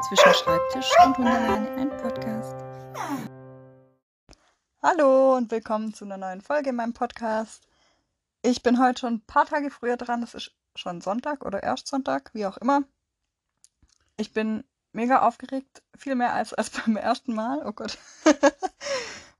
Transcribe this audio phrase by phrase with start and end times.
[0.00, 2.54] zwischen Schreibtisch und Hundeleine ein Podcast.
[4.80, 7.66] Hallo und willkommen zu einer neuen Folge in meinem Podcast.
[8.42, 10.20] Ich bin heute schon ein paar Tage früher dran.
[10.20, 12.84] Das ist schon Sonntag oder Erstsonntag, wie auch immer.
[14.16, 17.66] Ich bin mega aufgeregt, viel mehr als, als beim ersten Mal.
[17.66, 17.98] Oh Gott.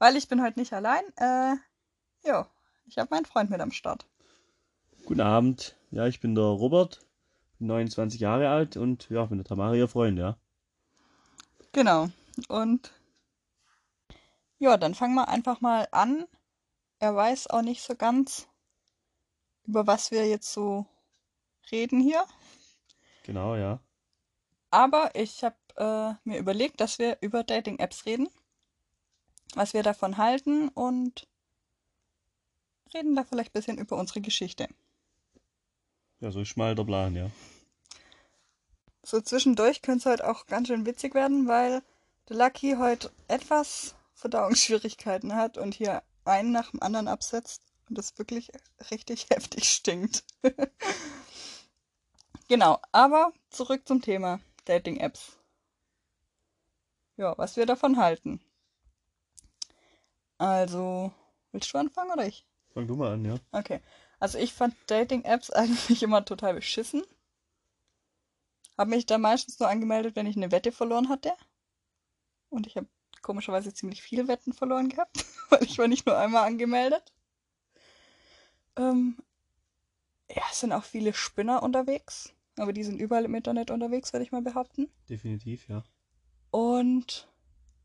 [0.00, 1.02] Weil ich bin heute nicht allein.
[1.16, 1.54] Äh,
[2.28, 2.44] jo,
[2.86, 4.06] ich habe meinen Freund mit am Start.
[5.06, 5.76] Guten Abend.
[5.92, 7.06] Ja, ich bin der Robert,
[7.60, 10.36] bin 29 Jahre alt und ja, bin der Tamara, ihr Freund, ja.
[11.78, 12.08] Genau.
[12.48, 12.92] Und
[14.58, 16.26] ja, dann fangen wir einfach mal an.
[16.98, 18.48] Er weiß auch nicht so ganz,
[19.64, 20.86] über was wir jetzt so
[21.70, 22.24] reden hier.
[23.22, 23.78] Genau, ja.
[24.72, 28.28] Aber ich habe äh, mir überlegt, dass wir über Dating-Apps reden,
[29.54, 31.28] was wir davon halten und
[32.92, 34.66] reden da vielleicht ein bisschen über unsere Geschichte.
[36.18, 37.30] Ja, so ist mal der Plan, ja.
[39.08, 41.82] So zwischendurch könnte es halt auch ganz schön witzig werden, weil
[42.28, 48.18] der Lucky heute etwas Verdauungsschwierigkeiten hat und hier einen nach dem anderen absetzt und das
[48.18, 48.52] wirklich
[48.90, 50.24] richtig heftig stinkt.
[52.48, 55.38] genau, aber zurück zum Thema Dating-Apps.
[57.16, 58.42] Ja, was wir davon halten.
[60.36, 61.12] Also,
[61.52, 62.44] willst du anfangen oder ich?
[62.74, 63.36] Fang du mal an, ja.
[63.52, 63.80] Okay.
[64.20, 67.02] Also ich fand Dating-Apps eigentlich immer total beschissen.
[68.78, 71.32] Habe mich da meistens nur angemeldet, wenn ich eine Wette verloren hatte.
[72.48, 72.86] Und ich habe
[73.20, 77.12] komischerweise ziemlich viele Wetten verloren gehabt, weil ich war nicht nur einmal angemeldet.
[78.76, 79.18] Ähm,
[80.30, 82.32] ja, es sind auch viele Spinner unterwegs.
[82.56, 84.88] Aber die sind überall im Internet unterwegs, würde ich mal behaupten.
[85.08, 85.84] Definitiv, ja.
[86.50, 87.28] Und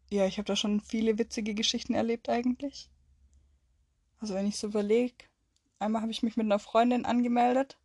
[0.09, 2.89] ja, ich habe da schon viele witzige Geschichten erlebt eigentlich.
[4.19, 5.25] Also wenn ich so überlege,
[5.80, 7.77] einmal habe ich mich mit einer Freundin angemeldet.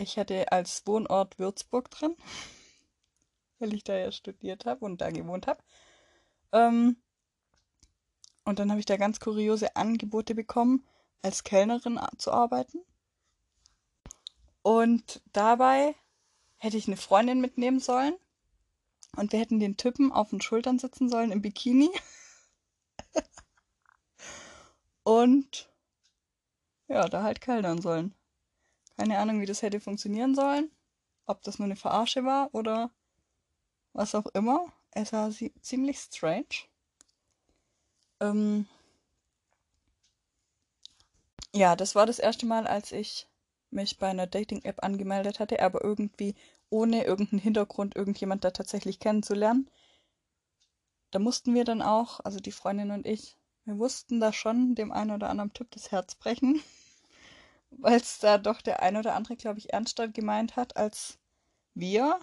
[0.00, 2.16] Ich hatte als Wohnort Würzburg drin,
[3.58, 5.62] weil ich da ja studiert habe und da gewohnt habe.
[6.52, 6.96] Ähm,
[8.46, 10.86] und dann habe ich da ganz kuriose Angebote bekommen,
[11.20, 12.78] als Kellnerin zu arbeiten.
[14.62, 15.94] Und dabei
[16.56, 18.14] hätte ich eine Freundin mitnehmen sollen.
[19.16, 21.90] Und wir hätten den Typen auf den Schultern sitzen sollen im Bikini.
[25.02, 25.68] und
[26.88, 28.14] ja, da halt kellnern sollen.
[29.00, 30.70] Keine Ahnung, wie das hätte funktionieren sollen.
[31.24, 32.90] Ob das nur eine Verarsche war oder
[33.94, 34.66] was auch immer.
[34.90, 35.30] Es war
[35.62, 36.68] ziemlich strange.
[38.20, 38.66] Ähm
[41.54, 43.26] ja, das war das erste Mal, als ich
[43.70, 46.34] mich bei einer Dating-App angemeldet hatte, aber irgendwie
[46.68, 49.70] ohne irgendeinen Hintergrund, irgendjemand da tatsächlich kennenzulernen.
[51.10, 54.92] Da mussten wir dann auch, also die Freundin und ich, wir wussten da schon dem
[54.92, 56.62] einen oder anderen Typ das Herz brechen,
[57.70, 61.18] weil es da doch der ein oder andere, glaube ich, ernster gemeint hat als
[61.74, 62.18] wir,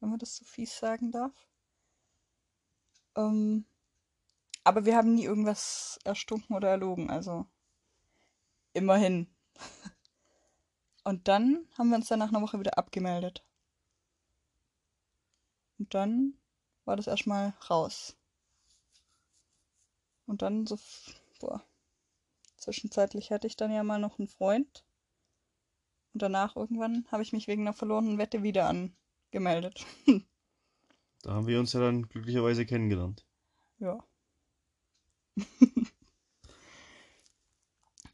[0.00, 1.32] wenn man das so fies sagen darf.
[3.16, 3.64] Ähm,
[4.64, 7.46] aber wir haben nie irgendwas erstunken oder erlogen, also
[8.72, 9.28] immerhin.
[11.04, 13.44] Und dann haben wir uns dann nach einer Woche wieder abgemeldet.
[15.78, 16.38] Und dann
[16.84, 18.16] war das erstmal raus.
[20.26, 20.78] Und dann so,
[21.40, 21.62] boah,
[22.64, 24.84] zwischenzeitlich hatte ich dann ja mal noch einen Freund.
[26.12, 29.84] Und danach irgendwann habe ich mich wegen einer verlorenen Wette wieder angemeldet.
[31.22, 33.24] da haben wir uns ja dann glücklicherweise kennengelernt.
[33.78, 34.02] Ja.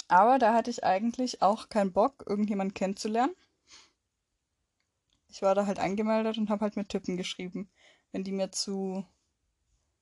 [0.09, 3.37] Aber da hatte ich eigentlich auch keinen Bock, irgendjemanden kennenzulernen.
[5.29, 7.71] Ich war da halt angemeldet und habe halt mit Typen geschrieben.
[8.11, 9.07] Wenn die mir zu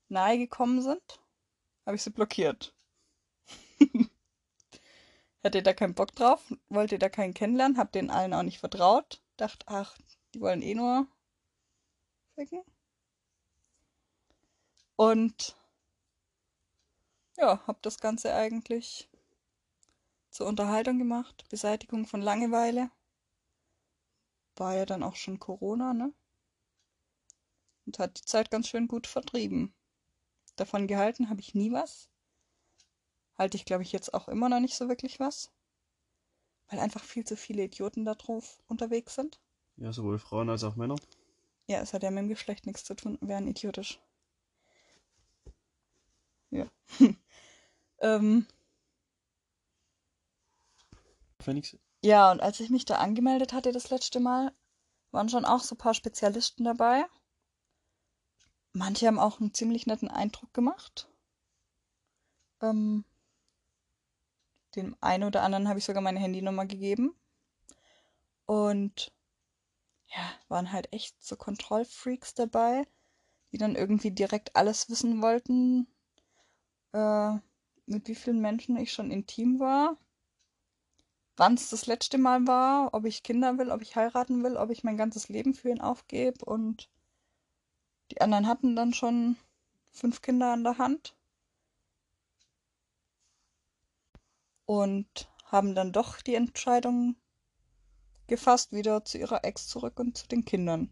[0.08, 1.20] nahe gekommen sind,
[1.84, 2.74] habe ich sie blockiert.
[5.48, 9.22] Hatte da keinen Bock drauf, wollte da keinen kennenlernen, hab den allen auch nicht vertraut.
[9.38, 9.96] Dachte, ach,
[10.34, 11.06] die wollen eh nur
[12.34, 12.62] ficken.
[14.96, 15.56] Und
[17.38, 19.08] ja, hab das Ganze eigentlich
[20.28, 22.90] zur Unterhaltung gemacht, Beseitigung von Langeweile.
[24.56, 26.12] War ja dann auch schon Corona, ne?
[27.86, 29.74] Und hat die Zeit ganz schön gut vertrieben.
[30.56, 32.10] Davon gehalten habe ich nie was.
[33.38, 35.50] Halte ich, glaube ich, jetzt auch immer noch nicht so wirklich was.
[36.68, 39.40] Weil einfach viel zu viele Idioten da drauf unterwegs sind.
[39.76, 40.96] Ja, sowohl Frauen als auch Männer.
[41.66, 44.00] Ja, es hat ja mit dem Geschlecht nichts zu tun, wären idiotisch.
[46.50, 46.66] Ja.
[48.00, 48.46] ähm,
[51.40, 51.76] Phoenix.
[52.02, 54.52] Ja, und als ich mich da angemeldet hatte das letzte Mal,
[55.10, 57.04] waren schon auch so ein paar Spezialisten dabei.
[58.72, 61.08] Manche haben auch einen ziemlich netten Eindruck gemacht.
[62.60, 63.04] Ähm,
[64.76, 67.14] dem einen oder anderen habe ich sogar meine Handynummer gegeben.
[68.46, 69.12] Und
[70.06, 72.86] ja, waren halt echt so Kontrollfreaks dabei,
[73.52, 75.86] die dann irgendwie direkt alles wissen wollten,
[76.92, 77.32] äh,
[77.86, 79.98] mit wie vielen Menschen ich schon intim war,
[81.36, 84.70] wann es das letzte Mal war, ob ich Kinder will, ob ich heiraten will, ob
[84.70, 86.90] ich mein ganzes Leben für ihn aufgebe und
[88.10, 89.36] die anderen hatten dann schon
[89.90, 91.14] fünf Kinder an der Hand
[94.68, 97.16] und haben dann doch die Entscheidung
[98.26, 100.90] gefasst, wieder zu ihrer Ex zurück und zu den Kindern.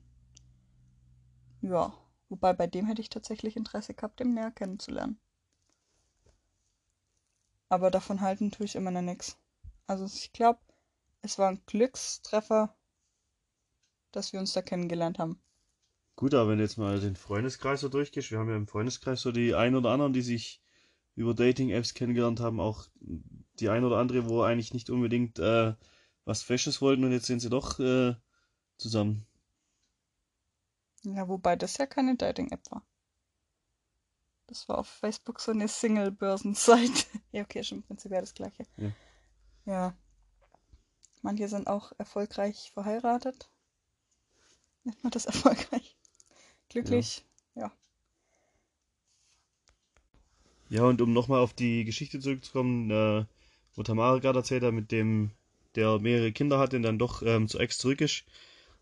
[1.60, 1.92] Ja,
[2.30, 5.20] wobei bei dem hätte ich tatsächlich Interesse gehabt, den näher kennenzulernen.
[7.68, 9.36] Aber davon halten tue ich immer noch nichts.
[9.86, 10.60] Also ich glaube,
[11.20, 12.74] es war ein Glückstreffer,
[14.10, 15.38] dass wir uns da kennengelernt haben.
[16.14, 19.20] Gut, aber wenn du jetzt mal den Freundeskreis so durchgehst, wir haben ja im Freundeskreis
[19.20, 20.62] so die ein oder anderen, die sich
[21.14, 22.86] über Dating-Apps kennengelernt haben, auch
[23.60, 25.74] die ein oder andere, wo eigentlich nicht unbedingt äh,
[26.24, 28.14] was Fesches wollten und jetzt sind sie doch äh,
[28.76, 29.26] zusammen.
[31.04, 32.82] Ja, wobei das ja keine Dating-App war.
[34.48, 37.06] Das war auf Facebook so eine Single-Börsenseite.
[37.32, 38.66] ja, okay, schon prinzipiell das gleiche.
[38.76, 38.92] Ja.
[39.64, 39.96] ja.
[41.22, 43.50] Manche sind auch erfolgreich verheiratet.
[44.84, 45.96] Nennt man das erfolgreich?
[46.68, 47.24] Glücklich,
[47.54, 47.62] ja.
[47.62, 47.72] ja.
[50.68, 53.24] Ja, und um nochmal auf die Geschichte zurückzukommen, äh,
[53.76, 55.30] wo Tamara gerade erzählt hat, mit dem,
[55.74, 58.24] der mehrere Kinder hat und dann doch ähm, zur Ex zurück ist,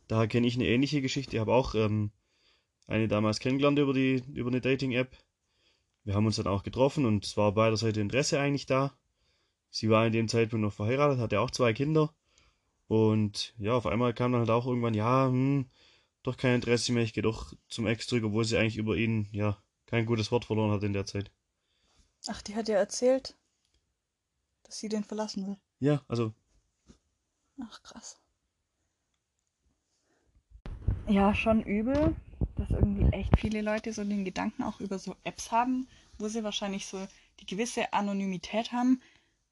[0.08, 1.36] da kenne ich eine ähnliche Geschichte.
[1.36, 2.10] Ich habe auch ähm,
[2.86, 5.16] eine damals kennengelernt über die über eine Dating-App.
[6.04, 8.96] Wir haben uns dann auch getroffen und es war beider Seite Interesse eigentlich da.
[9.70, 12.14] Sie war in dem Zeitpunkt noch verheiratet, hatte auch zwei Kinder.
[12.86, 15.66] Und ja, auf einmal kam dann halt auch irgendwann, ja, hm,
[16.22, 19.28] doch kein Interesse mehr, ich gehe doch zum Ex zurück, obwohl sie eigentlich über ihn,
[19.32, 21.32] ja, kein gutes Wort verloren hat in der Zeit.
[22.26, 23.36] Ach, die hat ja erzählt,
[24.64, 25.56] dass sie den verlassen will.
[25.78, 26.34] Ja, also.
[27.62, 28.18] Ach, krass.
[31.06, 32.16] Ja, schon übel,
[32.56, 35.88] dass irgendwie echt viele Leute so den Gedanken auch über so Apps haben,
[36.18, 37.06] wo sie wahrscheinlich so
[37.40, 39.00] die gewisse Anonymität haben,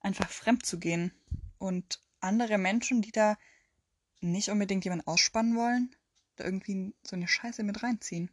[0.01, 1.13] einfach fremd zu gehen.
[1.59, 3.37] Und andere Menschen, die da
[4.21, 5.95] nicht unbedingt jemanden ausspannen wollen,
[6.37, 8.31] da irgendwie so eine Scheiße mit reinziehen.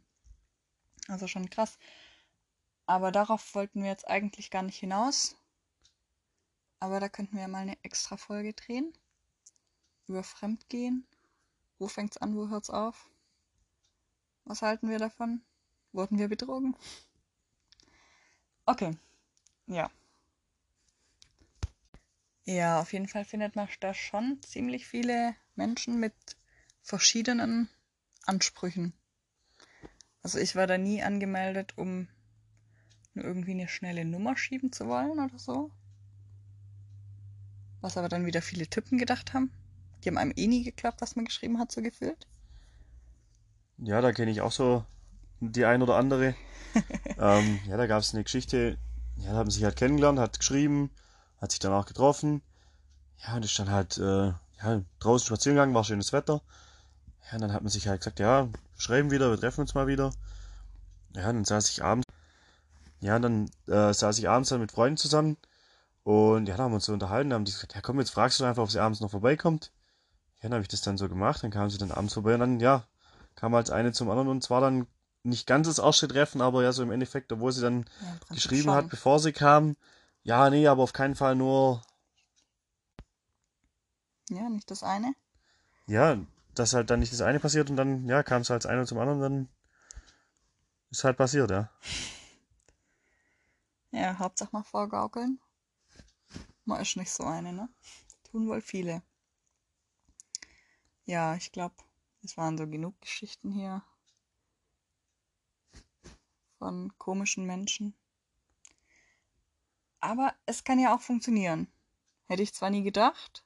[1.08, 1.78] Also schon krass.
[2.86, 5.36] Aber darauf wollten wir jetzt eigentlich gar nicht hinaus.
[6.80, 8.92] Aber da könnten wir mal eine extra Folge drehen.
[10.08, 11.06] Über Fremdgehen.
[11.78, 13.10] Wo fängt's an, wo hört's auf?
[14.44, 15.42] Was halten wir davon?
[15.92, 16.74] Wurden wir betrogen?
[18.64, 18.96] Okay.
[19.66, 19.90] Ja.
[22.44, 26.14] Ja, auf jeden Fall findet man da schon ziemlich viele Menschen mit
[26.82, 27.68] verschiedenen
[28.24, 28.92] Ansprüchen.
[30.22, 32.08] Also ich war da nie angemeldet, um
[33.14, 35.70] nur irgendwie eine schnelle Nummer schieben zu wollen oder so.
[37.80, 39.50] Was aber dann wieder viele Typen gedacht haben.
[40.02, 42.26] Die haben einem eh nie geklappt, was man geschrieben hat, so gefühlt.
[43.78, 44.84] Ja, da kenne ich auch so
[45.40, 46.34] die ein oder andere.
[47.18, 48.78] ähm, ja, da gab es eine Geschichte,
[49.16, 50.90] ja, da haben sie sich halt kennengelernt, hat geschrieben,
[51.40, 52.42] hat sich dann auch getroffen.
[53.18, 54.28] Ja, und ist dann halt äh,
[54.62, 56.42] ja, draußen spazieren gegangen, war schönes Wetter.
[57.26, 59.86] Ja, und dann hat man sich halt gesagt, ja, schreiben wieder, wir treffen uns mal
[59.86, 60.12] wieder.
[61.16, 62.06] Ja, und dann saß ich abends
[63.00, 65.36] ja, dann äh, saß ich abends dann mit Freunden zusammen
[66.04, 68.40] und ja, da haben wir uns so unterhalten, haben die gesagt, ja komm, jetzt fragst
[68.40, 69.72] du einfach, ob sie abends noch vorbeikommt.
[70.36, 72.40] Ja, dann habe ich das dann so gemacht, dann kam sie dann abends vorbei und
[72.40, 72.84] dann, ja,
[73.34, 74.86] kam als eine zum anderen und zwar dann
[75.22, 78.64] nicht ganz das erste Treffen, aber ja, so im Endeffekt, obwohl sie dann ja, geschrieben
[78.64, 78.74] schon.
[78.74, 79.76] hat, bevor sie kam,
[80.22, 81.82] ja, nee, aber auf keinen Fall nur.
[84.30, 85.14] Ja, nicht das eine.
[85.86, 86.16] Ja,
[86.54, 88.86] dass halt dann nicht das eine passiert und dann, ja, kam es halt als eine
[88.86, 89.48] zum anderen, dann
[90.90, 91.70] ist halt passiert, ja.
[93.92, 95.40] Ja, Hauptsache mal vorgaukeln.
[96.70, 97.68] Man ist nicht so eine, ne?
[98.30, 99.02] Tun wohl viele.
[101.04, 101.74] Ja, ich glaube,
[102.22, 103.82] es waren so genug Geschichten hier
[106.58, 107.92] von komischen Menschen.
[109.98, 111.66] Aber es kann ja auch funktionieren.
[112.28, 113.44] Hätte ich zwar nie gedacht,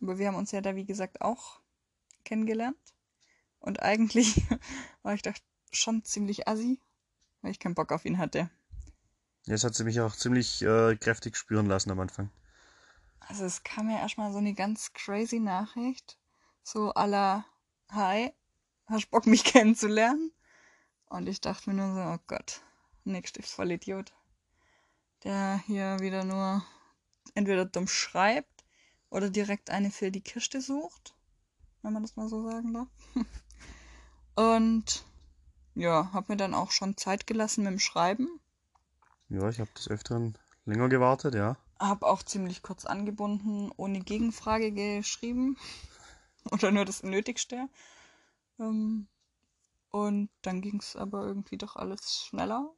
[0.00, 1.60] aber wir haben uns ja da, wie gesagt, auch
[2.24, 2.94] kennengelernt.
[3.58, 4.42] Und eigentlich
[5.02, 5.34] war ich doch
[5.70, 6.80] schon ziemlich assi,
[7.42, 8.50] weil ich keinen Bock auf ihn hatte.
[9.46, 12.30] Jetzt hat sie mich auch ziemlich äh, kräftig spüren lassen am Anfang.
[13.20, 16.18] Also es kam ja erstmal so eine ganz crazy Nachricht.
[16.62, 17.44] So aller
[17.90, 18.32] Hi,
[18.86, 20.32] hast Bock mich kennenzulernen?
[21.06, 22.62] Und ich dachte mir nur so, oh Gott,
[23.04, 24.12] nächster Vollidiot.
[25.24, 26.64] Der hier wieder nur
[27.34, 28.64] entweder dumm schreibt
[29.10, 31.14] oder direkt eine für die Kiste sucht.
[31.82, 32.88] Wenn man das mal so sagen darf.
[34.34, 35.04] Und
[35.74, 38.40] ja, hab mir dann auch schon Zeit gelassen mit dem Schreiben.
[39.28, 41.58] Ja, ich habe des Öfteren länger gewartet, ja.
[41.78, 45.56] Hab auch ziemlich kurz angebunden, ohne Gegenfrage geschrieben.
[46.50, 47.68] oder nur das Nötigste.
[48.58, 49.08] Ähm,
[49.90, 52.70] und dann ging es aber irgendwie doch alles schneller.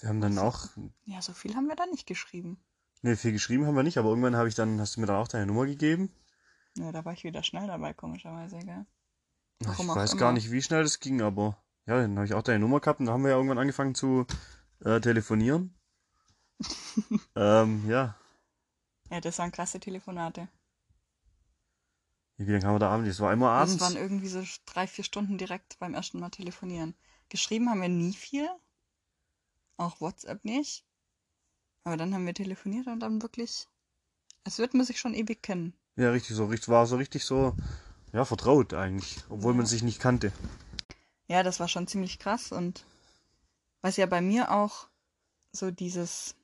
[0.00, 0.68] Wir haben dann auch,
[1.04, 2.58] Ja, so viel haben wir da nicht geschrieben.
[3.02, 5.16] ne, viel geschrieben haben wir nicht, aber irgendwann habe ich dann, hast du mir dann
[5.16, 6.10] auch deine Nummer gegeben.
[6.76, 8.84] Ja, da war ich wieder schnell dabei, komischerweise, gell?
[9.60, 10.20] Ich Warum auch weiß immer.
[10.20, 11.56] gar nicht, wie schnell das ging, aber
[11.90, 13.96] ja, dann habe ich auch deine Nummer gehabt und dann haben wir ja irgendwann angefangen
[13.96, 14.24] zu
[14.84, 15.74] äh, telefonieren.
[17.34, 18.16] ähm, ja.
[19.10, 20.46] Ja, das waren klasse Telefonate.
[22.36, 23.08] Wie lange haben wir da abends?
[23.08, 23.76] Das war immer abends.
[23.76, 26.94] Das waren irgendwie so drei, vier Stunden direkt beim ersten Mal telefonieren.
[27.28, 28.48] Geschrieben haben wir nie viel.
[29.76, 30.86] Auch WhatsApp nicht.
[31.82, 33.66] Aber dann haben wir telefoniert und dann wirklich.
[34.44, 35.74] Es wird man sich schon ewig kennen.
[35.96, 37.56] Ja, richtig so, war so richtig so,
[38.12, 39.58] ja, vertraut eigentlich, obwohl Ja.
[39.58, 40.32] man sich nicht kannte.
[41.30, 42.84] Ja, das war schon ziemlich krass und
[43.82, 44.88] was ja bei mir auch
[45.52, 46.34] so dieses,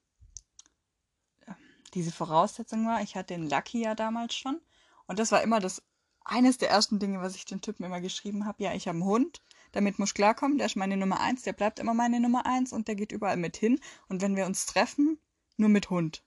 [1.95, 4.61] diese Voraussetzung war, ich hatte den Lucky ja damals schon
[5.09, 5.83] und das war immer das,
[6.25, 9.05] eines der ersten Dinge, was ich den Typen immer geschrieben habe, ja, ich habe einen
[9.07, 12.47] Hund, damit muss ich klarkommen, der ist meine Nummer eins, der bleibt immer meine Nummer
[12.47, 15.19] eins und der geht überall mit hin und wenn wir uns treffen,
[15.57, 16.23] nur mit Hund.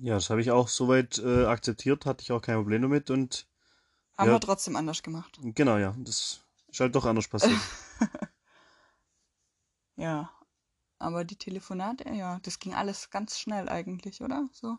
[0.00, 3.46] Ja, das habe ich auch soweit äh, akzeptiert, hatte ich auch kein Problem damit und
[4.16, 4.36] Haben Ja.
[4.36, 5.38] wir trotzdem anders gemacht.
[5.42, 6.40] genau, ja, das
[6.78, 7.60] ist halt doch anders passiert.
[9.96, 10.30] Ja,
[11.00, 14.48] aber die Telefonate, ja, das ging alles ganz schnell eigentlich, oder?
[14.52, 14.78] So.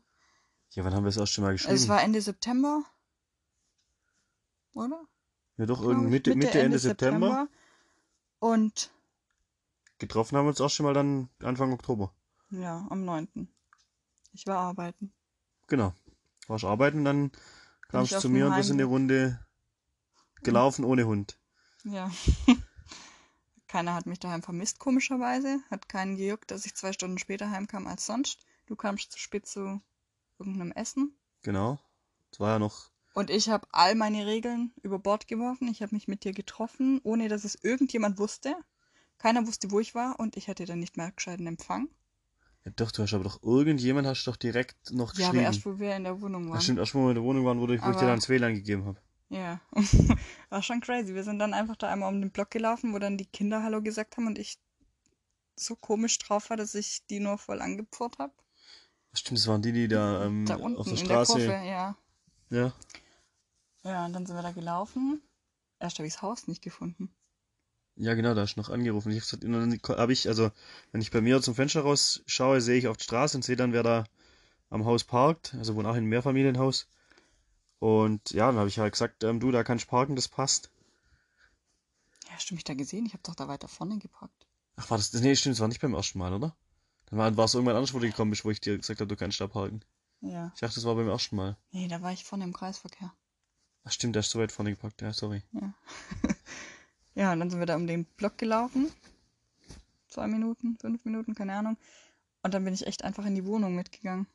[0.70, 1.74] ja, wann haben wir das erste Mal geschrieben?
[1.74, 2.86] Also Es war Ende September,
[4.74, 5.04] oder?
[5.58, 6.10] ja, doch, irgendwie.
[6.10, 7.50] Mitte, Mitte, Ende September.
[8.40, 8.92] Und
[9.98, 12.14] Getroffen haben wir uns das erste Mal dann Anfang Oktober.
[12.52, 13.50] ja, am 9.
[14.32, 15.12] Ich war arbeiten.
[15.68, 15.94] Genau.
[16.48, 17.34] Warst arbeiten, dann
[17.90, 18.86] kamst du zu mir und wir sind eine.
[18.86, 19.46] Runde
[20.44, 21.38] gelaufen ohne Hund.
[21.84, 22.12] Ja.
[23.68, 25.60] Keiner hat mich daheim vermisst, komischerweise.
[25.70, 28.40] Hat keinen gejuckt, dass ich zwei Stunden später heimkam als sonst.
[28.66, 29.82] Du kamst zu spät zu
[30.40, 31.14] irgendeinem Essen.
[31.44, 31.80] Genau.
[32.32, 35.68] Das war ja noch, Und ich habe all meine Regeln über Bord geworfen.
[35.68, 38.56] Ich habe mich mit dir getroffen, ohne dass es irgendjemand wusste.
[39.18, 41.90] Keiner wusste, wo ich war und ich hatte dann nicht mehr gescheiten Empfang.
[42.66, 45.44] ja doch, du hast aber doch, irgendjemand hast du doch direkt noch Ja, aber geschrieben.
[45.44, 46.62] erst, wo wir in der Wohnung Ja, waren.
[46.62, 48.30] stimmt, erst wo wir in der Wohnung waren, wo, ich- wo ich dir dann das
[48.30, 49.00] WLAN gegeben habe.
[49.30, 49.62] Ja,
[50.50, 51.14] war schon crazy.
[51.14, 53.82] Wir sind dann einfach da einmal um den Block gelaufen, wo dann die Kinder Hallo
[53.82, 54.60] gesagt haben und ich
[55.56, 58.34] so komisch drauf war, dass ich die nur voll angepfurrt habe.
[59.14, 61.38] Stimmt, das waren die, die da, ähm, Da unten auf der in Straße.
[61.38, 61.98] der Kurve, ja.
[62.50, 62.74] ja.
[63.84, 65.22] Ja, und dann sind wir da gelaufen.
[65.80, 67.10] Erst habe ich das Haus nicht gefunden.
[67.96, 69.12] Ja, genau, da hast du noch angerufen.
[69.12, 70.52] Ich hab und dann habe ich, also,
[70.92, 73.74] wenn ich bei mir zum Fenster rausschaue, sehe ich auf die Straße und sehe dann,
[73.74, 74.06] wer da
[74.70, 75.56] am Haus parkt.
[75.56, 76.88] Also wohne auch in einem Mehrfamilienhaus.
[77.80, 80.70] Und ja, dann habe ich halt gesagt, ähm, du, da kannst du parken, das passt.
[82.28, 83.06] Ja, hast du mich da gesehen?
[83.06, 84.48] Ich habe doch da weiter vorne geparkt.
[84.76, 86.56] Ach, war das, nee, stimmt, das war nicht beim ersten Mal, oder?
[87.08, 89.08] Dann war, war es irgendwann anders, wo du gekommen bist, wo ich dir gesagt habe,
[89.08, 89.82] du kannst da parken.
[90.22, 90.52] Ja.
[90.54, 91.58] Ich dachte, das war beim ersten Mal.
[91.72, 93.14] Nee, da war ich vorne im Kreisverkehr.
[93.86, 95.02] Ach, stimmt, da ist so weit vorne geparkt.
[95.02, 95.42] Ja, sorry.
[97.20, 98.90] Ja, und dann sind wir da um den Block gelaufen.
[100.08, 101.76] Zwei Minuten, fünf Minuten, keine Ahnung.
[102.44, 104.26] Und dann bin ich echt einfach in die Wohnung mitgegangen.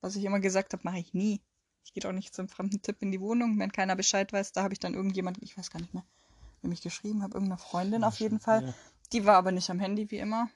[0.00, 1.40] Was ich immer gesagt habe, mache ich nie.
[1.84, 4.52] Ich gehe doch nicht zum fremden Tipp in die Wohnung, wenn keiner Bescheid weiß.
[4.52, 6.04] Da habe ich dann irgendjemand, ich weiß gar nicht mehr,
[6.62, 8.66] wem ich geschrieben habe, irgendeine Freundin auf jeden Fall.
[8.66, 8.74] Ja.
[9.12, 10.48] Die war aber nicht am Handy wie immer.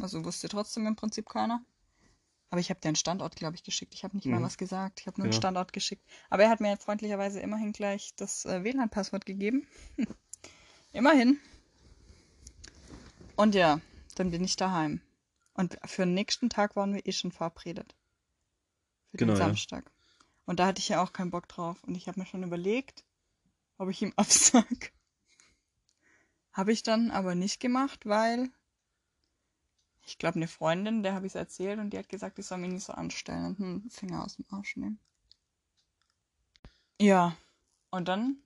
[0.00, 1.62] Also wusste trotzdem im Prinzip keiner.
[2.50, 3.92] Aber ich habe dir einen Standort, glaube ich, geschickt.
[3.94, 4.44] Ich habe nicht mal Mhm.
[4.44, 5.00] was gesagt.
[5.00, 5.40] Ich habe nur einen Genau.
[5.40, 6.02] Standort geschickt.
[6.30, 9.66] Aber er hat mir freundlicherweise immerhin gleich das äh, WLAN-Passwort gegeben.
[10.92, 11.38] immerhin.
[13.36, 13.80] Und ja,
[14.14, 15.02] dann bin ich daheim.
[15.54, 17.94] Und für den nächsten Tag waren wir eh schon verabredet.
[19.10, 19.46] Für Genau, den ja.
[19.46, 19.90] Samstag.
[20.46, 21.82] Und da hatte ich ja auch keinen Bock drauf.
[21.84, 23.04] Und ich habe mir schon überlegt,
[23.78, 24.92] ob ich ihm absag.
[26.52, 28.50] Habe ich dann aber nicht gemacht, weil
[30.06, 32.58] ich glaube, eine Freundin, der habe ich es erzählt und die hat gesagt, ich soll
[32.58, 34.98] mich nicht so anstellen und einen Finger aus dem Arsch nehmen.
[37.00, 37.36] Ja,
[37.90, 38.38] und dann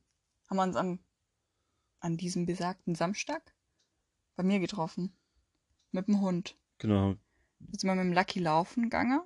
[0.51, 0.99] haben wir uns am,
[2.01, 3.55] an diesem besagten Samstag
[4.35, 5.17] bei mir getroffen.
[5.93, 6.57] Mit dem Hund.
[6.79, 7.17] Genau.
[7.61, 9.23] Jetzt sind wir mit dem Lucky laufen gegangen.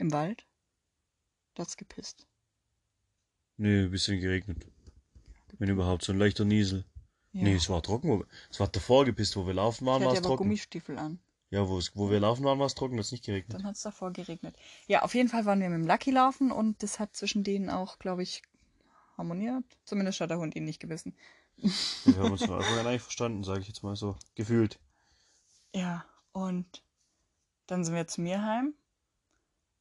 [0.00, 0.46] Im Wald.
[1.54, 2.26] Da hat's gepisst.
[3.58, 4.66] Nee, ein bisschen geregnet.
[5.58, 6.84] Wenn überhaupt, so ein leichter Niesel.
[7.32, 7.42] Ja.
[7.44, 8.08] Nee, es war trocken.
[8.08, 10.44] wo- Es war davor gepisst, wo wir laufen waren, war es trocken.
[10.44, 11.18] Gummistiefel an.
[11.50, 13.52] Ja, wo, es, wo wir laufen waren, war es trocken, das ist nicht geregnet.
[13.54, 14.56] Dann hat es davor geregnet.
[14.86, 17.68] Ja, auf jeden Fall waren wir mit dem Lucky laufen und das hat zwischen denen
[17.68, 18.40] auch, glaube ich,
[19.18, 19.64] harmoniert.
[19.84, 21.14] Zumindest hat der Hund ihn nicht gewissen.
[21.56, 24.16] Wir haben uns von Anfang an eigentlich verstanden, sage ich jetzt mal so.
[24.34, 24.78] Gefühlt.
[25.74, 26.82] Ja, und
[27.66, 28.72] dann sind wir zu mir heim.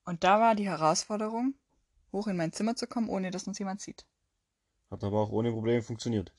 [0.09, 1.53] Und da war die Herausforderung,
[2.11, 4.07] hoch in mein Zimmer zu kommen, ohne dass uns jemand sieht.
[4.89, 6.33] Hat aber auch ohne Probleme funktioniert.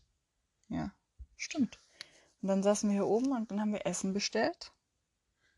[0.67, 0.93] Ja,
[1.37, 1.79] stimmt.
[2.43, 4.73] Und dann saßen wir hier oben und dann haben wir Essen bestellt,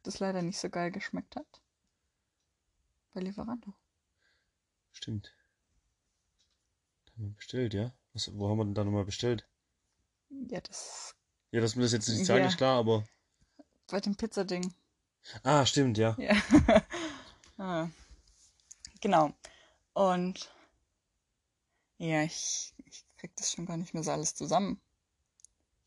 [0.02, 1.62] das leider nicht so geil geschmeckt hat.
[3.14, 3.72] Bei Lieferando.
[4.92, 5.34] Stimmt.
[7.06, 7.94] Da haben wir bestellt, ja?
[8.12, 9.48] Was, wo haben wir denn da nochmal bestellt?
[10.28, 11.16] Ja, das
[11.50, 12.48] Ja, dass mir das jetzt nicht sagen, Ja.
[12.48, 13.06] ist klar, aber.
[13.86, 14.74] bei dem Pizzading.
[15.44, 16.14] Ah, stimmt, ja.
[16.18, 16.36] Ja.
[17.56, 17.88] ah.
[19.02, 19.32] Genau.
[19.94, 20.54] Und
[21.98, 24.80] ja, ich, ich krieg das schon gar nicht mehr so alles zusammen.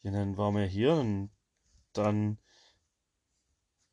[0.04, 1.32] Ja, dann waren wir hier und
[1.94, 2.38] dann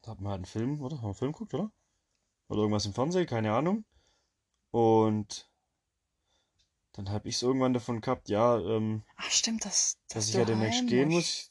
[0.04, 0.96] hatten wir halt einen Film, oder?
[0.96, 1.72] Haben wir einen Film geguckt, oder?
[2.48, 3.84] Oder irgendwas im Fernsehen, keine Ahnung.
[4.72, 5.48] Und
[6.92, 10.38] dann habe ich es irgendwann davon gehabt, ja, ähm, Ach, stimmt, das, dass ich du
[10.40, 11.48] ja demnächst gehen muss.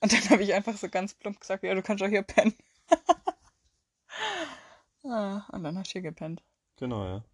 [0.00, 2.54] Und dann habe ich einfach so ganz plump gesagt, ja, du kannst doch hier pennen.
[5.08, 6.42] ah, und dann hast du hier gepennt.
[6.76, 7.24] Genau, ja.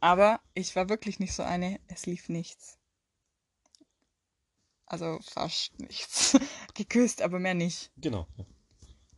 [0.00, 2.78] Aber ich war wirklich nicht so eine, es lief nichts.
[4.86, 6.38] Also fast nichts.
[6.74, 7.90] Geküsst, aber mehr nicht.
[7.96, 8.26] Genau.
[8.36, 8.44] Ja.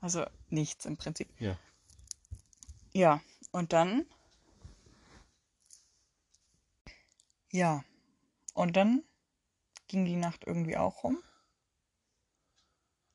[0.00, 1.28] Also nichts im Prinzip.
[1.40, 1.58] ja.
[2.92, 4.06] Ja, und dann.
[7.50, 7.84] Ja,
[8.54, 9.02] und dann
[9.88, 11.18] ging die Nacht irgendwie auch rum.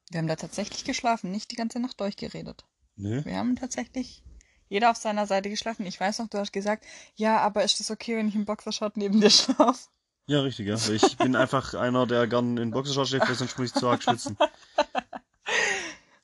[0.09, 2.65] Wir haben da tatsächlich geschlafen, nicht die ganze Nacht durchgeredet.
[2.95, 3.23] Nö.
[3.23, 4.23] Wir haben tatsächlich
[4.69, 5.85] jeder auf seiner Seite geschlafen.
[5.85, 6.85] Ich weiß noch, du hast gesagt,
[7.15, 9.89] ja, aber ist das okay, wenn ich im Boxershort neben dir schlafe?
[10.27, 10.75] Ja, richtig, ja.
[10.93, 14.03] Ich bin einfach einer, der gern in Boxershorts schläft, weil sonst muss ich zu arg
[14.03, 14.37] schwitzen.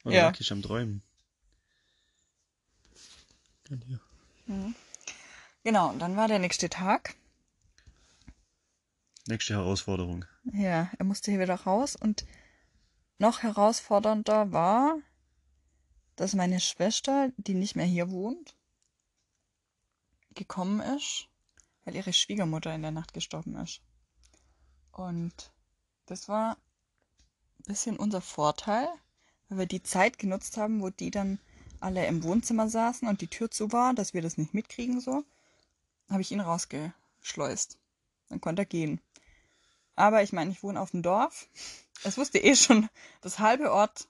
[0.03, 0.21] Oder Ja.
[0.29, 0.33] ja.
[0.37, 1.01] ich am Träumen.
[3.69, 3.99] Und hier.
[5.63, 7.15] Genau, und dann war der nächste Tag.
[9.27, 10.25] Nächste Herausforderung.
[10.53, 12.25] Ja, er musste hier wieder raus und
[13.17, 14.99] noch herausfordernder war,
[16.15, 18.55] dass meine Schwester, die nicht mehr hier wohnt,
[20.33, 21.27] gekommen ist,
[21.83, 23.81] weil ihre Schwiegermutter in der Nacht gestorben ist.
[24.91, 25.51] Und
[26.05, 26.57] das war
[27.59, 28.87] ein bisschen unser Vorteil,
[29.49, 31.39] weil wir die Zeit genutzt haben, wo die dann
[31.79, 35.23] alle im Wohnzimmer saßen und die Tür zu war, dass wir das nicht mitkriegen so,
[36.09, 37.77] habe ich ihn rausgeschleust.
[38.29, 39.01] Dann konnte er gehen.
[39.95, 41.47] Aber ich meine, ich wohne auf dem Dorf.
[42.03, 42.89] Es wusste eh schon
[43.21, 44.07] das halbe Ort,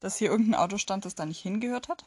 [0.00, 2.06] dass hier irgendein Auto stand, das da nicht hingehört hat.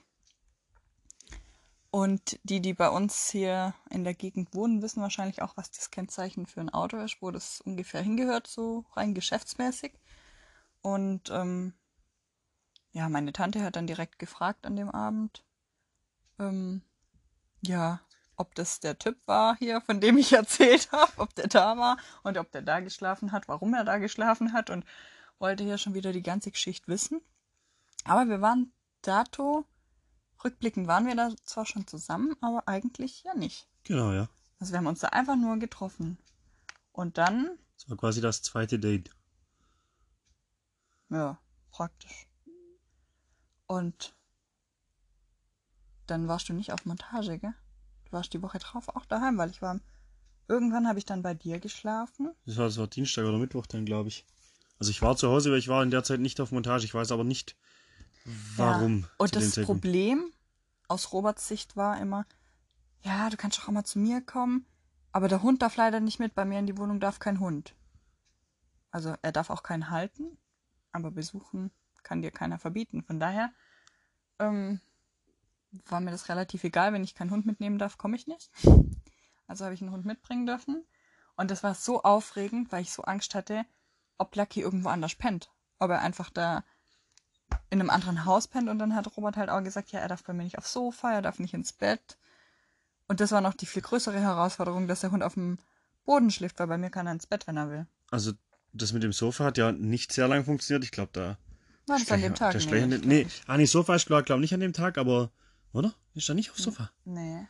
[1.92, 5.92] Und die, die bei uns hier in der Gegend wohnen, wissen wahrscheinlich auch, was das
[5.92, 9.94] Kennzeichen für ein Auto ist, wo das ungefähr hingehört, so rein geschäftsmäßig.
[10.82, 11.74] Und ähm,
[12.94, 15.44] ja, meine Tante hat dann direkt gefragt an dem Abend,
[16.40, 16.82] ähm,
[17.62, 18.02] ja,
[18.38, 21.98] ob das der Typ war hier, von dem ich erzählt habe, ob der da war
[22.24, 24.84] und ob der da geschlafen hat, warum er da geschlafen hat und
[25.38, 27.22] wollte hier schon wieder die ganze Geschichte wissen.
[28.06, 29.66] Aber wir waren dato,
[30.44, 33.68] rückblickend waren wir da zwar schon zusammen, aber eigentlich ja nicht.
[33.84, 34.30] Genau, ja.
[34.60, 36.18] Also wir haben uns da einfach nur getroffen.
[36.92, 39.10] Und dann, Das war quasi das zweite Date.
[41.10, 41.38] ja,
[41.72, 42.28] praktisch.
[43.68, 44.14] Und
[46.06, 47.54] dann warst du nicht auf Montage, gell?
[48.06, 49.80] Du warst die Woche drauf auch daheim, weil ich war.
[50.50, 52.32] Irgendwann habe ich dann bei dir geschlafen.
[52.46, 54.26] Das war, das war Dienstag oder Mittwoch dann, glaube ich.
[54.78, 56.84] Also ich war zu Hause, weil ich war in der Zeit nicht auf Montage.
[56.84, 57.56] Ich weiß aber nicht,
[58.56, 59.02] warum.
[59.02, 59.08] Ja.
[59.18, 59.56] Und das.
[59.62, 60.32] Problem
[60.88, 62.26] aus Roberts Sicht war immer,
[63.02, 64.66] ja, du kannst doch auch mal zu mir kommen,
[65.12, 66.36] aber der Hund darf leider nicht mit.
[66.36, 67.76] Bei mir in die Wohnung darf kein Hund.
[68.92, 70.38] Also er darf auch keinen halten,
[70.92, 71.72] aber besuchen
[72.04, 73.04] kann dir keiner verbieten.
[73.04, 73.52] Von daher
[74.40, 74.82] ähm,
[75.86, 76.94] war mir das relativ egal.
[76.94, 78.52] Wenn ich keinen Hund mitnehmen darf, komme ich nicht.
[79.46, 80.86] Also habe ich einen Hund mitbringen dürfen.
[81.36, 83.66] Und das war so aufregend, weil ich so Angst hatte,
[84.18, 85.52] ob Lucky irgendwo anders pennt.
[85.80, 86.64] Ob er einfach da
[87.70, 88.70] in einem anderen Haus pennt.
[88.70, 91.12] Und dann hat Robert halt auch gesagt, ja, er darf bei mir nicht aufs Sofa,
[91.12, 92.18] er darf nicht ins Bett.
[93.08, 95.58] Und das war noch die viel größere Herausforderung, dass der Hund auf dem
[96.06, 97.88] Boden schläft, weil bei mir kann er ins Bett, wenn er will.
[98.12, 98.34] Also
[98.74, 100.84] das mit dem Sofa hat ja nicht sehr lange funktioniert.
[100.84, 101.38] Ich glaube, da.
[101.88, 102.52] War das an dem Tag?
[102.54, 103.44] Der Nee, ich glaub nee, nicht.
[103.48, 105.32] ah, nee, Sofa ist glaube glaub nicht an dem Tag, aber.
[105.74, 105.94] Oder?
[106.14, 106.92] Ist da nicht aufs Sofa?
[107.04, 107.48] Nee.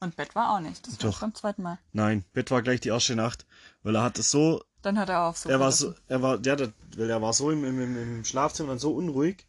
[0.00, 0.86] Und Bett war auch nicht.
[0.86, 1.20] Das war Doch.
[1.20, 1.78] beim zweiten Mal.
[1.92, 3.46] Nein, Bett war gleich die erste Nacht,
[3.82, 5.50] weil er hat es so, Dann hat er auch so.
[5.50, 8.70] er war so, er war, der, der, weil er war so im, im, im Schlafzimmer
[8.70, 9.46] dann so unruhig.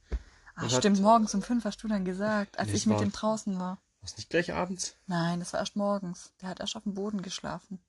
[0.56, 2.86] Ah, und hat- stimmt, morgens um fünf hast du dann gesagt, als Nee, ich es
[2.88, 3.78] mit war- dem draußen war.
[4.02, 4.96] Was nicht gleich abends?
[5.08, 6.32] Nein, das war erst morgens.
[6.42, 7.80] Der hat erst auf dem Boden geschlafen.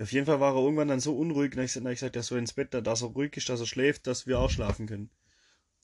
[0.00, 1.98] Auf jeden Fall war er irgendwann dann so unruhig, und dann ich dann hab ich
[2.00, 4.38] gesagt, er soll ins Bett, da- dass er ruhig ist, dass er schläft, dass wir
[4.38, 5.10] auch schlafen können.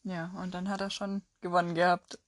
[0.04, 2.18] Ja, und dann hat er schon gewonnen gehabt.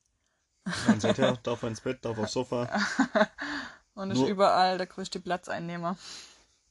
[0.89, 2.69] Und seither darf er ins Bett, darf aufs Sofa.
[3.95, 5.97] Und ist Nur- überall der größte Platzeinnehmer.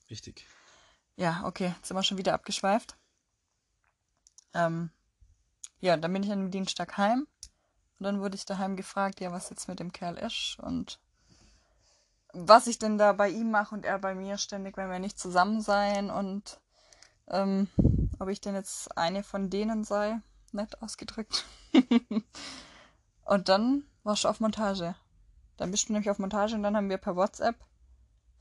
[0.10, 0.46] Richtig.
[1.18, 2.98] Ja, okay, jetzt sind wir schon wieder abgeschweift.
[4.54, 4.90] Ähm,
[5.80, 7.28] ja, dann bin ich am Dienstag heim.
[8.00, 11.00] Und dann wurde ich daheim gefragt, ja, was jetzt mit dem Kerl ist und
[12.34, 15.18] was ich denn da bei ihm mache und er bei mir ständig, wenn wir nicht
[15.18, 16.60] zusammen seien und
[17.28, 17.70] ähm,
[18.20, 20.20] ob ich denn jetzt eine von denen sei,
[20.52, 21.46] nett ausgedrückt.
[23.26, 24.96] und dann warst du auf Montage.
[25.56, 27.56] Dann bist du nämlich auf Montage und dann haben wir per WhatsApp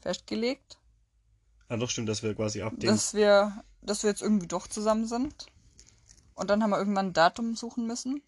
[0.00, 0.78] festgelegt,
[1.68, 2.86] Ah, doch stimmt, dass wir quasi abdenken.
[2.86, 5.46] dass wir, dass wir jetzt irgendwie doch zusammen sind.
[6.34, 8.22] Und dann haben wir irgendwann ein Datum suchen müssen.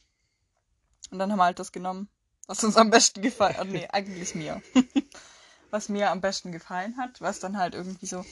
[1.10, 2.08] Und dann haben wir halt das genommen,
[2.46, 3.68] was uns am besten gefallen hat.
[3.68, 4.62] Nee, eigentlich mir.
[5.70, 8.24] was mir am besten gefallen hat, was dann halt irgendwie so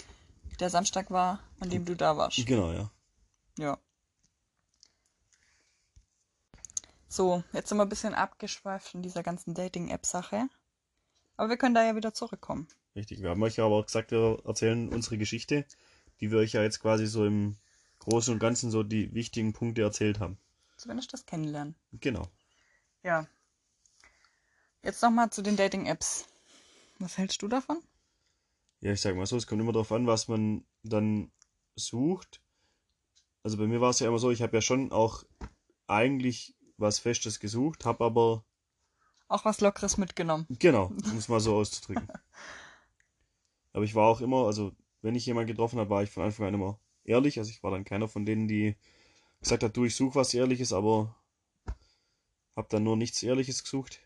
[0.61, 2.45] der Samstag war, an dem du da warst.
[2.47, 2.91] Genau, ja.
[3.59, 3.79] Ja.
[7.09, 10.49] So, jetzt sind wir ein bisschen abgeschweift von dieser ganzen Dating-App-Sache.
[11.37, 12.69] Aber wir können da ja wieder zurückkommen.
[12.95, 13.23] Richtig.
[13.23, 15.65] Wir haben euch ja aber auch gesagt, wir erzählen unsere Geschichte,
[16.21, 17.57] die wir euch ja jetzt quasi so im
[17.99, 20.39] Großen und Ganzen so die wichtigen Punkte erzählt haben.
[20.77, 21.75] Zumindest das Kennenlernen.
[22.01, 22.29] Genau.
[23.03, 23.27] Ja.
[24.83, 26.27] Jetzt nochmal zu den Dating-Apps.
[26.99, 27.79] Was hältst du davon?
[28.81, 31.31] Ja, ich sag mal so, es kommt immer darauf an, was man dann
[31.75, 32.41] sucht.
[33.43, 35.25] Also bei mir war es ja immer so, ich habe ja schon auch
[35.87, 38.45] eigentlich was Festes gesucht, habe aber,
[39.29, 40.47] Auch was Lockeres mitgenommen.
[40.59, 42.09] genau, um es mal so auszudrücken.
[43.73, 46.47] Aber ich war auch immer, also wenn ich jemanden getroffen habe, war ich von Anfang
[46.47, 47.39] an immer ehrlich.
[47.39, 48.77] Also ich war dann keiner von denen, die
[49.41, 51.15] gesagt hat, du, ich suche was Ehrliches, aber
[52.57, 54.01] habe dann nur nichts Ehrliches gesucht.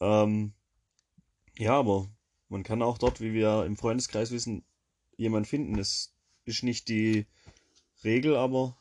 [0.00, 0.52] Ähm,
[1.56, 2.08] ja, aber
[2.48, 4.64] man kann auch dort, wie wir im Freundeskreis wissen,
[5.16, 5.76] jemanden finden.
[5.76, 6.12] Das
[6.44, 7.26] ist nicht die
[8.02, 8.76] Regel, aber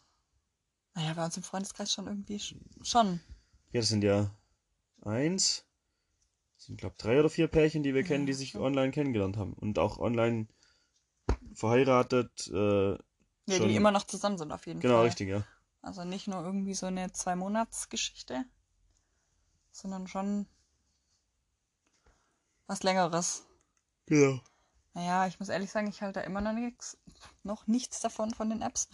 [0.96, 3.20] Naja, bei uns im Freundeskreis schon irgendwie sch- schon.
[3.72, 4.36] ja, das sind ja
[5.06, 5.66] eins,
[6.58, 9.80] sind glaube drei oder vier Pärchen, die wir kennen, die sich online kennengelernt haben und
[9.80, 10.48] auch online
[11.54, 12.48] verheiratet.
[12.54, 12.92] Äh,
[13.46, 13.68] Ja, Schon.
[13.68, 15.06] die immer noch zusammen sind auf jeden genau, Fall.
[15.06, 15.44] richtig, ja.
[15.82, 18.46] Also nicht nur irgendwie so eine Zwei-Monats-Geschichte,
[19.72, 20.48] sondern schon
[22.68, 23.46] was Längeres.
[24.06, 24.40] Genau.
[24.94, 26.98] Naja, ich muss ehrlich sagen, ich halte da immer noch nichts,
[27.44, 28.88] noch nichts davon von den Apps.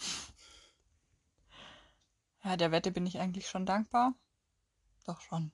[2.44, 4.14] Ja, der Wette bin ich eigentlich schon dankbar.
[5.06, 5.52] Doch schon.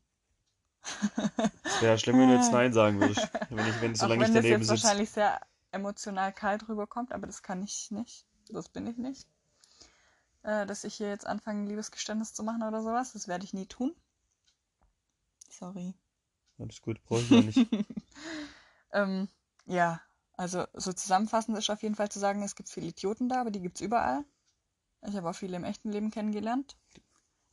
[1.64, 3.28] Es wäre schlimm, wenn du jetzt Nein sagen würdest.
[3.50, 4.84] Wenn ich, wenn, Auch solange ich wenn das daneben jetzt sitze.
[4.84, 8.26] wahrscheinlich sehr emotional kalt rüberkommt, aber das kann ich nicht.
[8.50, 9.28] Das bin ich nicht.
[10.44, 13.54] Äh, dass ich hier jetzt anfange, ein Liebesgeständnis zu machen oder sowas, das werde ich
[13.54, 13.96] nie tun.
[15.50, 15.94] Sorry.
[16.60, 17.68] Alles gut, brauche ich nicht.
[18.96, 19.28] Ähm,
[19.66, 20.00] ja,
[20.38, 23.52] also so zusammenfassend ist auf jeden Fall zu sagen, es gibt viele Idioten da, aber
[23.52, 24.24] die gibt's überall.
[25.02, 26.78] Ich habe auch viele im echten Leben kennengelernt.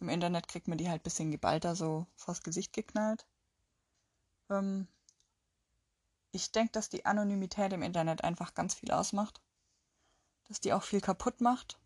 [0.02, 3.24] Im Internet kriegt man die halt ein bisschen geballter so vors Gesicht geknallt.
[4.50, 4.88] Ähm,
[6.32, 9.40] ich denke, dass die Anonymität im Internet einfach ganz viel ausmacht.
[10.48, 11.78] Dass die auch viel kaputt macht.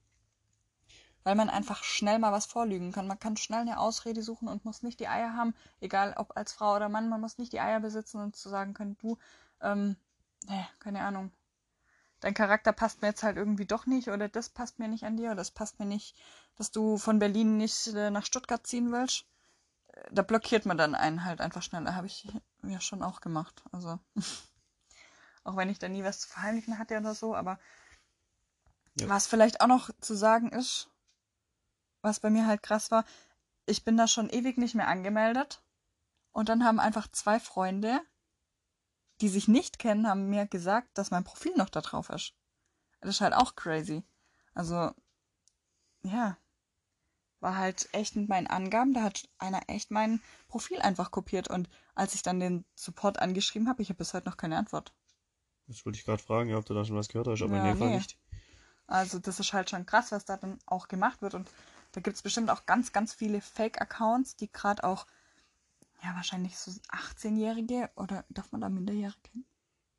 [1.24, 3.06] Weil man einfach schnell mal was vorlügen kann.
[3.06, 6.54] Man kann schnell eine Ausrede suchen und muss nicht die Eier haben, egal ob als
[6.54, 9.18] Frau oder Mann, man muss nicht die Eier besitzen und zu sagen können, du,
[9.60, 9.96] ähm,
[10.48, 11.32] nee, keine Ahnung.
[12.20, 15.18] Dein Charakter passt mir jetzt halt irgendwie doch nicht oder das passt mir nicht an
[15.18, 16.16] dir oder das passt mir nicht,
[16.56, 19.26] dass du von Berlin nicht äh, nach Stuttgart ziehen willst.
[19.88, 21.84] Äh, Da blockiert man dann einen halt einfach schnell.
[21.84, 22.26] Da habe ich
[22.62, 23.62] ja schon auch gemacht.
[23.72, 23.98] Also,
[25.44, 27.58] auch wenn ich da nie was zu verheimlichen hatte oder so, aber
[28.98, 29.08] Ja.
[29.08, 30.90] was vielleicht auch noch zu sagen ist,
[32.00, 33.04] was bei mir halt krass war,
[33.66, 35.62] ich bin da schon ewig nicht mehr angemeldet.
[36.32, 38.00] Und dann haben einfach zwei Freunde,
[39.20, 42.34] die sich nicht kennen, haben mir gesagt, dass mein Profil noch da drauf ist.
[43.00, 44.04] Das ist halt auch crazy.
[44.54, 44.92] Also,
[46.02, 46.36] ja.
[47.46, 51.48] War halt echt mit meinen Angaben, da hat einer echt mein Profil einfach kopiert.
[51.48, 54.92] Und als ich dann den Support angeschrieben habe, ich habe bis heute noch keine Antwort.
[55.68, 57.62] Das wollte ich gerade fragen, ob du da schon was gehört hast, aber Ja, in
[57.62, 57.96] dem Fall nee.
[57.96, 58.18] nicht.
[58.88, 61.34] Also das ist halt schon krass, was da dann auch gemacht wird.
[61.34, 61.48] Und
[61.92, 65.06] da gibt es bestimmt auch ganz, ganz viele Fake-Accounts, die gerade auch,
[66.02, 69.46] ja, wahrscheinlich so 18-Jährige oder darf man da Minderjährige kennen?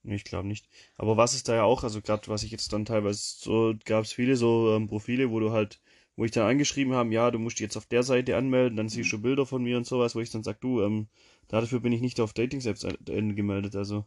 [0.04, 0.68] Nee, Ich glaube nicht.
[0.96, 4.06] Aber was ist da ja auch, also gerade was ich jetzt dann teilweise so, gab
[4.06, 5.80] es viele so ähm, Profile, wo du halt,
[6.18, 8.90] wo ich dann angeschrieben haben, ja, du musst dich jetzt auf der Seite anmelden, dann
[8.90, 11.08] siehst du Bilder von mir und sowas, wo ich dann sag, du, ähm,
[11.48, 14.06] dafür bin ich nicht auf Dating-Apps an- gemeldet, also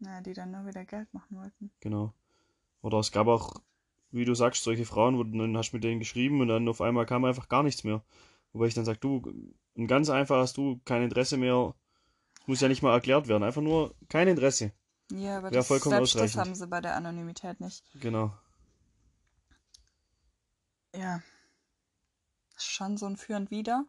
[0.00, 1.70] Ja, die dann nur wieder Geld machen wollten.
[1.80, 2.12] genau.
[2.82, 3.54] Oder es gab auch,
[4.12, 6.80] wie du sagst, solche Frauen, wo du dann hast mit denen geschrieben und dann auf
[6.82, 8.04] einmal kam einfach gar nichts mehr.
[8.52, 9.22] Wobei ich dann sag, du,
[9.88, 11.74] ganz einfach hast du kein Interesse mehr,
[12.46, 14.72] muss ja nicht mal erklärt werden, einfach nur kein Interesse.
[15.10, 17.82] Ja, aber Ja, das, vollkommen selbst das haben sie bei der Anonymität nicht.
[18.00, 18.32] Genau.
[20.96, 21.20] Ja.
[22.56, 23.84] Schon so ein Für und Wider.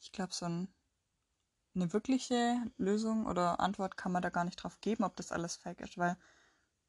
[0.00, 0.68] Ich glaube, so ein,
[1.74, 5.56] eine wirkliche Lösung oder Antwort kann man da gar nicht drauf geben, ob das alles
[5.56, 6.16] fake ist, weil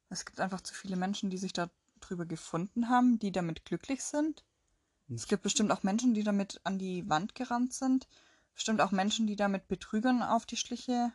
[0.08, 1.68] es gibt einfach zu viele Menschen, die sich da
[2.00, 4.44] drüber gefunden haben, die damit glücklich sind.
[5.14, 8.08] Es gibt bestimmt auch Menschen, die damit an die Wand gerannt sind.
[8.54, 11.12] Bestimmt auch Menschen, die da mit Betrügern auf die Schliche.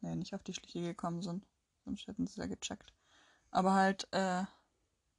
[0.00, 1.46] Nee, nicht auf die Schliche gekommen sind.
[1.84, 2.92] Sonst hätten sie ja gecheckt.
[3.50, 4.44] Aber halt, äh,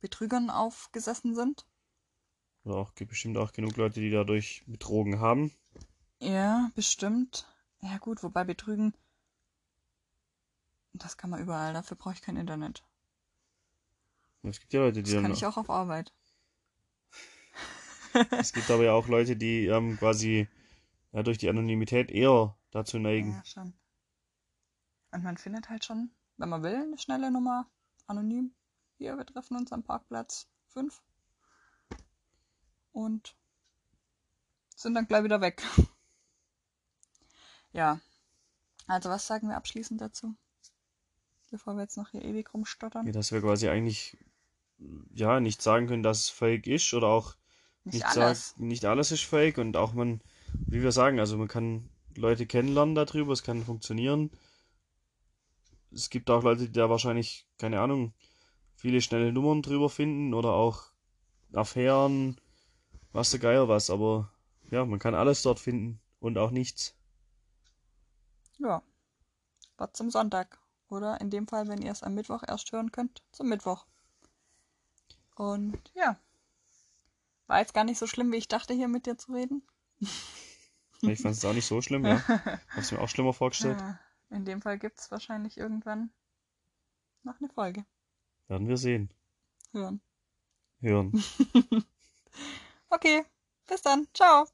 [0.03, 1.65] Betrügern aufgesessen sind.
[2.65, 5.51] Oder auch gibt bestimmt auch genug Leute, die dadurch betrogen haben.
[6.19, 7.47] Ja, bestimmt.
[7.81, 8.93] Ja gut, wobei betrügen,
[10.91, 11.73] das kann man überall.
[11.73, 12.83] Dafür brauche ich kein Internet.
[14.43, 16.13] Es gibt ja Leute, die Das kann dann, ich auch auf Arbeit.
[18.31, 20.49] es gibt aber ja auch Leute, die ähm, quasi
[21.13, 23.31] ja, durch die Anonymität eher dazu neigen.
[23.31, 23.73] Ja, schon.
[25.11, 27.69] Und man findet halt schon, wenn man will, eine schnelle Nummer,
[28.07, 28.53] anonym.
[28.97, 31.01] Hier, wir treffen uns am Parkplatz 5.
[32.91, 33.36] Und
[34.75, 35.63] sind dann gleich wieder weg.
[37.75, 37.99] Ja.
[38.86, 40.36] Also, was sagen wir abschließend dazu?
[41.49, 43.08] Bevor wir jetzt noch hier ewig rumstottern.
[43.08, 44.15] Ja, dass wir quasi eigentlich
[45.13, 47.36] ja nicht sagen können, dass es fake ist oder auch
[47.84, 48.49] Nicht nicht alles.
[48.49, 50.21] Sagt, nicht alles ist fake und auch man,
[50.53, 54.32] wie wir sagen, also man kann Leute kennenlernen darüber, es kann funktionieren.
[55.91, 58.13] Es gibt auch Leute, die da wahrscheinlich, keine Ahnung,
[58.83, 60.87] viele schnelle Nummern drüber finden oder auch
[61.53, 62.35] Affären,
[63.13, 64.29] was der Geier was, aber
[64.71, 66.93] ja, man kann alles dort finden und auch nichts.
[68.57, 68.83] Ja.
[69.77, 70.59] Was zum Sonntag.
[70.89, 73.85] Oder in dem Fall, wenn ihr es am Mittwoch erst hören könnt, zum Mittwoch.
[75.35, 76.19] Und ja.
[77.47, 79.63] War jetzt gar nicht so schlimm, wie ich dachte, hier mit dir zu reden.
[81.01, 82.21] Ich fand es auch nicht so schlimm, ja.
[82.75, 83.79] Hab's mir auch schlimmer vorgestellt.
[84.29, 86.09] Ja, in dem Fall gibt es wahrscheinlich irgendwann
[87.23, 87.85] noch eine Folge.
[88.47, 89.10] Werden wir sehen.
[89.73, 90.01] Hören.
[90.82, 91.12] Hören.
[92.89, 93.25] Okay,
[93.67, 94.08] bis dann.
[94.13, 94.45] Ciao.